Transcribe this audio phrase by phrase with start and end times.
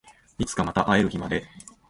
[0.39, 1.45] いつかまた会える日まで